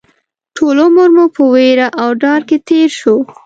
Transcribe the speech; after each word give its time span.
ټول 0.55 0.75
عمر 0.85 1.07
مو 1.15 1.25
په 1.35 1.43
وېره 1.53 1.87
او 2.01 2.07
ډار 2.21 2.41
کې 2.49 2.57
تېر 2.69 2.89
شو 2.99 3.15